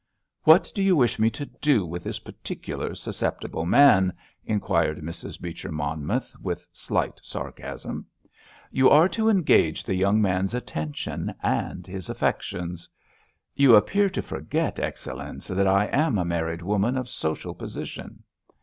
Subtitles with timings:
[0.45, 5.39] "What do you wish me to do with this particular susceptible man?" inquired Mrs.
[5.39, 8.07] Beecher Monmouth, with slight sarcasm.
[8.71, 12.89] "You are to engage the young man's attention, and his affections."
[13.53, 18.23] "You appear to forget, Excellenz, that I am a married woman of social position!"